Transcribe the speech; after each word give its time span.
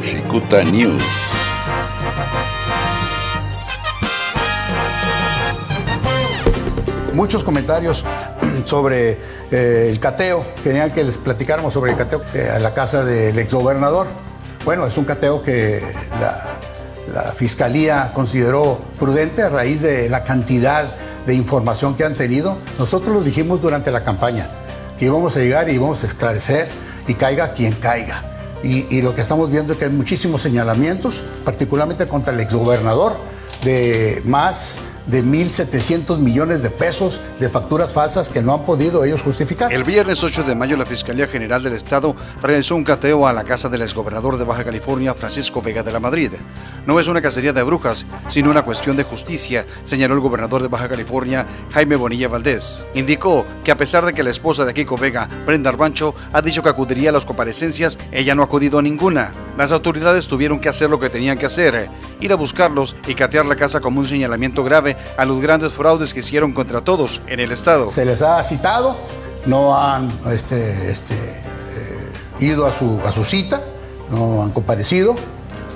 Cicuta 0.00 0.62
News. 0.64 1.02
Muchos 7.14 7.42
comentarios 7.42 8.04
sobre 8.64 9.18
eh, 9.50 9.88
el 9.90 9.98
cateo. 9.98 10.44
Querían 10.62 10.92
que 10.92 11.02
les 11.04 11.18
platicáramos 11.18 11.74
sobre 11.74 11.92
el 11.92 11.96
cateo 11.96 12.22
eh, 12.34 12.48
a 12.54 12.58
la 12.58 12.74
casa 12.74 13.04
del 13.04 13.38
exgobernador. 13.38 14.06
Bueno, 14.64 14.86
es 14.86 14.96
un 14.96 15.04
cateo 15.04 15.42
que 15.42 15.80
la, 16.20 16.44
la 17.12 17.32
fiscalía 17.32 18.12
consideró 18.14 18.80
prudente 19.00 19.42
a 19.42 19.50
raíz 19.50 19.82
de 19.82 20.08
la 20.08 20.22
cantidad 20.24 20.94
de 21.26 21.34
información 21.34 21.96
que 21.96 22.04
han 22.04 22.14
tenido. 22.14 22.58
Nosotros 22.78 23.14
lo 23.14 23.22
dijimos 23.22 23.60
durante 23.60 23.90
la 23.90 24.04
campaña, 24.04 24.48
que 24.98 25.06
íbamos 25.06 25.36
a 25.36 25.40
llegar 25.40 25.68
y 25.68 25.72
íbamos 25.72 26.02
a 26.04 26.06
esclarecer 26.06 26.68
y 27.06 27.14
caiga 27.14 27.52
quien 27.52 27.74
caiga. 27.74 28.27
Y, 28.62 29.02
lo 29.02 29.14
que 29.14 29.20
estamos 29.20 29.50
viendo 29.50 29.72
es 29.72 29.78
que 29.78 29.84
hay 29.84 29.90
muchísimos 29.90 30.42
señalamientos, 30.42 31.22
particularmente 31.44 32.08
contra 32.08 32.32
el 32.32 32.40
exgobernador, 32.40 33.16
de 33.62 34.20
más 34.24 34.78
de 35.08 35.24
1.700 35.24 36.18
millones 36.18 36.62
de 36.62 36.70
pesos 36.70 37.20
de 37.40 37.48
facturas 37.48 37.92
falsas 37.92 38.28
que 38.28 38.42
no 38.42 38.54
han 38.54 38.64
podido 38.64 39.04
ellos 39.04 39.22
justificar. 39.22 39.72
El 39.72 39.84
viernes 39.84 40.22
8 40.22 40.44
de 40.44 40.54
mayo, 40.54 40.76
la 40.76 40.86
Fiscalía 40.86 41.26
General 41.26 41.62
del 41.62 41.72
Estado 41.72 42.14
realizó 42.42 42.76
un 42.76 42.84
cateo 42.84 43.26
a 43.26 43.32
la 43.32 43.44
casa 43.44 43.68
del 43.68 43.82
exgobernador 43.82 44.36
de 44.36 44.44
Baja 44.44 44.64
California, 44.64 45.14
Francisco 45.14 45.62
Vega 45.62 45.82
de 45.82 45.92
la 45.92 46.00
Madrid. 46.00 46.32
No 46.86 47.00
es 47.00 47.08
una 47.08 47.22
cacería 47.22 47.52
de 47.52 47.62
brujas, 47.62 48.06
sino 48.28 48.50
una 48.50 48.64
cuestión 48.64 48.96
de 48.96 49.04
justicia, 49.04 49.66
señaló 49.82 50.14
el 50.14 50.20
gobernador 50.20 50.62
de 50.62 50.68
Baja 50.68 50.88
California, 50.88 51.46
Jaime 51.72 51.96
Bonilla 51.96 52.28
Valdés. 52.28 52.86
Indicó 52.94 53.46
que 53.64 53.72
a 53.72 53.76
pesar 53.76 54.04
de 54.04 54.12
que 54.12 54.22
la 54.22 54.30
esposa 54.30 54.66
de 54.66 54.74
Kiko 54.74 54.98
Vega, 54.98 55.28
Brenda 55.46 55.70
Arbancho, 55.70 56.14
ha 56.32 56.42
dicho 56.42 56.62
que 56.62 56.68
acudiría 56.68 57.10
a 57.10 57.12
las 57.12 57.24
comparecencias, 57.24 57.98
ella 58.12 58.34
no 58.34 58.42
ha 58.42 58.46
acudido 58.46 58.78
a 58.78 58.82
ninguna. 58.82 59.32
Las 59.56 59.72
autoridades 59.72 60.28
tuvieron 60.28 60.60
que 60.60 60.68
hacer 60.68 60.90
lo 60.90 61.00
que 61.00 61.10
tenían 61.10 61.38
que 61.38 61.46
hacer, 61.46 61.88
ir 62.20 62.32
a 62.32 62.36
buscarlos 62.36 62.94
y 63.06 63.14
catear 63.14 63.46
la 63.46 63.56
casa 63.56 63.80
como 63.80 64.00
un 64.00 64.06
señalamiento 64.06 64.62
grave 64.62 64.97
a 65.16 65.24
los 65.24 65.40
grandes 65.40 65.72
fraudes 65.72 66.14
que 66.14 66.20
hicieron 66.20 66.52
contra 66.52 66.80
todos 66.80 67.20
en 67.26 67.40
el 67.40 67.52
Estado. 67.52 67.90
Se 67.90 68.04
les 68.04 68.22
ha 68.22 68.42
citado, 68.44 68.96
no 69.46 69.76
han 69.76 70.18
este, 70.30 70.90
este, 70.90 71.14
eh, 71.14 72.12
ido 72.40 72.66
a 72.66 72.72
su, 72.72 73.00
a 73.04 73.12
su 73.12 73.24
cita, 73.24 73.62
no 74.10 74.42
han 74.42 74.50
comparecido. 74.50 75.16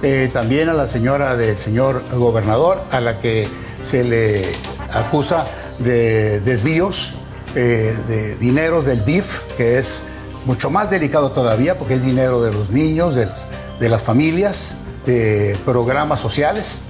Eh, 0.03 0.31
también 0.33 0.69
a 0.69 0.73
la 0.73 0.89
señora 0.89 1.37
del 1.37 1.57
señor 1.57 2.03
gobernador, 2.13 2.83
a 2.91 3.01
la 3.01 3.21
que 3.21 3.49
se 3.83 4.03
le 4.03 4.53
acusa 4.93 5.47
de 5.79 6.41
desvíos 6.41 7.15
eh, 7.55 7.95
de 8.09 8.37
dineros 8.37 8.87
del 8.87 9.05
DIF, 9.05 9.41
que 9.59 9.79
es 9.79 10.05
mucho 10.47 10.71
más 10.71 10.89
delicado 10.91 11.33
todavía 11.33 11.79
porque 11.79 11.95
es 11.95 12.03
dinero 12.03 12.41
de 12.41 12.51
los 12.51 12.71
niños, 12.71 13.15
de 13.15 13.27
las, 13.27 13.47
de 13.79 13.89
las 13.91 14.03
familias, 14.03 14.77
de 15.05 15.59
programas 15.67 16.19
sociales, 16.19 16.81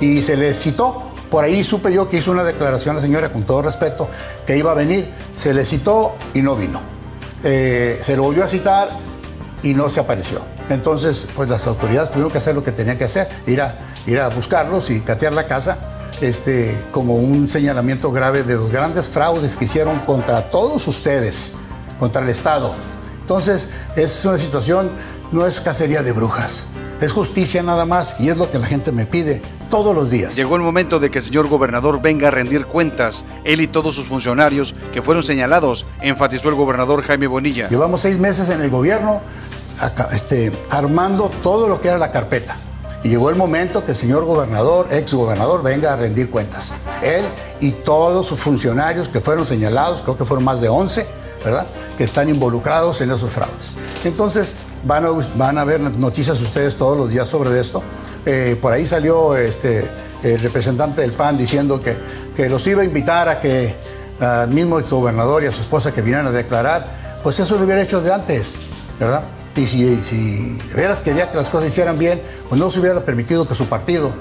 y 0.00 0.20
se 0.20 0.36
le 0.36 0.52
citó. 0.52 1.11
Por 1.32 1.44
ahí 1.44 1.64
supe 1.64 1.90
yo 1.94 2.10
que 2.10 2.18
hizo 2.18 2.30
una 2.30 2.44
declaración 2.44 2.94
la 2.94 3.00
señora, 3.00 3.32
con 3.32 3.44
todo 3.44 3.62
respeto, 3.62 4.06
que 4.46 4.58
iba 4.58 4.70
a 4.70 4.74
venir. 4.74 5.10
Se 5.34 5.54
le 5.54 5.64
citó 5.64 6.14
y 6.34 6.42
no 6.42 6.56
vino. 6.56 6.78
Eh, 7.42 7.98
se 8.04 8.16
lo 8.18 8.24
volvió 8.24 8.44
a 8.44 8.48
citar 8.48 8.90
y 9.62 9.72
no 9.72 9.88
se 9.88 9.98
apareció. 9.98 10.42
Entonces, 10.68 11.26
pues 11.34 11.48
las 11.48 11.66
autoridades 11.66 12.10
tuvieron 12.10 12.30
que 12.30 12.36
hacer 12.36 12.54
lo 12.54 12.62
que 12.62 12.70
tenían 12.70 12.98
que 12.98 13.04
hacer, 13.04 13.30
ir 13.46 13.62
a, 13.62 13.78
ir 14.06 14.20
a 14.20 14.28
buscarlos 14.28 14.90
y 14.90 15.00
catear 15.00 15.32
la 15.32 15.46
casa 15.46 15.78
este, 16.20 16.76
como 16.90 17.14
un 17.14 17.48
señalamiento 17.48 18.12
grave 18.12 18.42
de 18.42 18.56
los 18.56 18.70
grandes 18.70 19.08
fraudes 19.08 19.56
que 19.56 19.64
hicieron 19.64 20.00
contra 20.00 20.50
todos 20.50 20.86
ustedes, 20.86 21.52
contra 21.98 22.20
el 22.20 22.28
Estado. 22.28 22.74
Entonces, 23.22 23.70
es 23.96 24.22
una 24.26 24.36
situación, 24.36 24.90
no 25.32 25.46
es 25.46 25.62
cacería 25.62 26.02
de 26.02 26.12
brujas, 26.12 26.66
es 27.00 27.10
justicia 27.10 27.62
nada 27.62 27.86
más 27.86 28.16
y 28.18 28.28
es 28.28 28.36
lo 28.36 28.50
que 28.50 28.58
la 28.58 28.66
gente 28.66 28.92
me 28.92 29.06
pide 29.06 29.40
todos 29.72 29.94
los 29.96 30.10
días. 30.10 30.36
Llegó 30.36 30.56
el 30.56 30.60
momento 30.60 31.00
de 31.00 31.10
que 31.10 31.20
el 31.20 31.24
señor 31.24 31.48
gobernador 31.48 32.02
venga 32.02 32.28
a 32.28 32.30
rendir 32.30 32.66
cuentas, 32.66 33.24
él 33.42 33.62
y 33.62 33.68
todos 33.68 33.94
sus 33.94 34.06
funcionarios 34.06 34.74
que 34.92 35.00
fueron 35.00 35.22
señalados, 35.22 35.86
enfatizó 36.02 36.50
el 36.50 36.56
gobernador 36.56 37.02
Jaime 37.02 37.26
Bonilla. 37.26 37.70
Llevamos 37.70 38.02
seis 38.02 38.18
meses 38.18 38.50
en 38.50 38.60
el 38.60 38.68
gobierno 38.68 39.22
acá, 39.80 40.10
este, 40.12 40.52
armando 40.68 41.30
todo 41.42 41.68
lo 41.68 41.80
que 41.80 41.88
era 41.88 41.96
la 41.96 42.12
carpeta. 42.12 42.58
Y 43.02 43.08
llegó 43.08 43.30
el 43.30 43.36
momento 43.36 43.82
que 43.86 43.92
el 43.92 43.96
señor 43.96 44.26
gobernador, 44.26 44.88
ex 44.90 45.14
gobernador, 45.14 45.62
venga 45.62 45.94
a 45.94 45.96
rendir 45.96 46.28
cuentas. 46.28 46.74
Él 47.02 47.24
y 47.58 47.70
todos 47.70 48.26
sus 48.26 48.40
funcionarios 48.40 49.08
que 49.08 49.22
fueron 49.22 49.46
señalados, 49.46 50.02
creo 50.02 50.18
que 50.18 50.26
fueron 50.26 50.44
más 50.44 50.60
de 50.60 50.68
11, 50.68 51.06
¿verdad? 51.42 51.66
Que 51.96 52.04
están 52.04 52.28
involucrados 52.28 53.00
en 53.00 53.10
esos 53.10 53.32
fraudes. 53.32 53.74
Entonces, 54.04 54.54
van 54.84 55.04
a, 55.04 55.10
van 55.34 55.58
a 55.58 55.64
ver 55.64 55.80
noticias 55.80 56.40
ustedes 56.40 56.76
todos 56.76 56.96
los 56.96 57.10
días 57.10 57.28
sobre 57.28 57.58
esto. 57.58 57.82
Eh, 58.24 58.56
por 58.60 58.72
ahí 58.72 58.86
salió 58.86 59.36
este, 59.36 59.88
el 60.22 60.38
representante 60.38 61.00
del 61.00 61.12
PAN 61.12 61.36
diciendo 61.36 61.80
que, 61.82 61.96
que 62.36 62.48
los 62.48 62.66
iba 62.66 62.82
a 62.82 62.84
invitar 62.84 63.28
a 63.28 63.40
que 63.40 63.74
al 64.20 64.48
mismo 64.48 64.78
exgobernador 64.78 65.42
y 65.42 65.46
a 65.46 65.52
su 65.52 65.60
esposa 65.60 65.92
que 65.92 66.02
vinieran 66.02 66.26
a 66.26 66.30
declarar. 66.30 67.20
Pues 67.22 67.38
eso 67.38 67.56
lo 67.56 67.64
hubiera 67.64 67.82
hecho 67.82 68.00
de 68.00 68.12
antes, 68.12 68.54
¿verdad? 68.98 69.24
Y 69.54 69.66
si, 69.66 69.96
si 69.96 70.58
de 70.74 70.96
quería 71.04 71.30
que 71.30 71.36
las 71.36 71.50
cosas 71.50 71.68
hicieran 71.68 71.98
bien, 71.98 72.22
pues 72.48 72.60
no 72.60 72.70
se 72.70 72.80
hubiera 72.80 73.04
permitido 73.04 73.46
que 73.46 73.54
su 73.54 73.66
partido, 73.66 74.12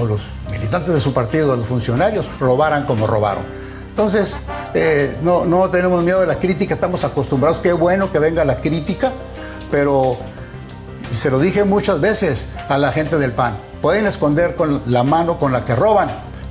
o 0.00 0.04
los 0.04 0.28
militantes 0.50 0.92
de 0.92 1.00
su 1.00 1.12
partido, 1.12 1.56
los 1.56 1.66
funcionarios, 1.66 2.26
robaran 2.38 2.84
como 2.84 3.06
robaron. 3.06 3.44
Entonces, 3.88 4.36
eh, 4.74 5.16
no, 5.22 5.46
no 5.46 5.70
tenemos 5.70 6.02
miedo 6.02 6.20
de 6.20 6.26
la 6.26 6.38
crítica, 6.38 6.74
estamos 6.74 7.04
acostumbrados, 7.04 7.60
qué 7.60 7.72
bueno 7.72 8.10
que 8.12 8.18
venga 8.18 8.44
la 8.44 8.60
crítica, 8.60 9.12
pero 9.74 10.16
se 11.10 11.32
lo 11.32 11.40
dije 11.40 11.64
muchas 11.64 12.00
veces 12.00 12.46
a 12.68 12.78
la 12.78 12.92
gente 12.92 13.18
del 13.18 13.32
PAN, 13.32 13.56
pueden 13.82 14.06
esconder 14.06 14.54
con 14.54 14.82
la 14.86 15.02
mano 15.02 15.36
con 15.40 15.50
la 15.50 15.64
que 15.64 15.74
roban, 15.74 16.10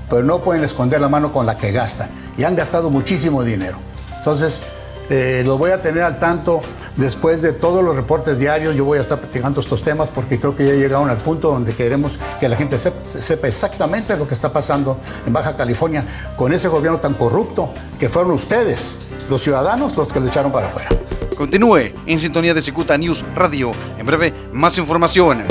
pero 0.10 0.24
no 0.24 0.40
pueden 0.40 0.66
esconder 0.66 1.00
la 1.00 1.08
mano 1.08 1.32
con 1.32 1.46
la 1.46 1.58
que 1.58 1.72
gastan. 1.72 2.10
Y 2.38 2.44
han 2.44 2.58
gastado 2.58 2.90
muchísimo 2.90 3.46
dinero. 3.46 3.78
Entonces, 4.18 4.62
eh, 5.10 5.42
lo 5.46 5.58
voy 5.58 5.72
a 5.72 5.82
tener 5.82 6.04
al 6.04 6.20
tanto 6.20 6.64
después 6.98 7.42
de 7.42 7.54
todos 7.54 7.82
los 7.82 7.96
reportes 7.96 8.38
diarios. 8.38 8.76
Yo 8.76 8.84
voy 8.84 8.98
a 8.98 9.02
estar 9.02 9.22
platicando 9.22 9.62
estos 9.62 9.84
temas 9.84 10.10
porque 10.10 10.38
creo 10.38 10.58
que 10.58 10.66
ya 10.66 10.74
llegaron 10.74 11.10
al 11.10 11.20
punto 11.20 11.50
donde 11.50 11.74
queremos 11.74 12.20
que 12.42 12.50
la 12.50 12.58
gente 12.58 12.78
sepa, 12.78 13.08
sepa 13.08 13.48
exactamente 13.48 14.18
lo 14.18 14.28
que 14.28 14.34
está 14.34 14.52
pasando 14.52 14.98
en 15.26 15.32
Baja 15.32 15.56
California 15.56 16.04
con 16.36 16.52
ese 16.52 16.68
gobierno 16.68 17.00
tan 17.00 17.14
corrupto 17.14 17.74
que 17.98 18.10
fueron 18.10 18.34
ustedes, 18.34 18.98
los 19.30 19.42
ciudadanos, 19.42 19.96
los 19.96 20.12
que 20.12 20.20
lo 20.20 20.28
echaron 20.28 20.52
para 20.52 20.68
afuera. 20.68 20.90
Continúe 21.36 21.92
en 22.06 22.20
sintonía 22.20 22.54
de 22.54 22.62
Cicuta 22.62 22.98
News 22.98 23.24
Radio. 23.34 23.72
En 23.98 24.06
breve, 24.06 24.34
más 24.52 24.78
información. 24.78 25.44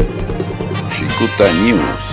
Cicuta 0.88 1.52
News. 1.52 2.11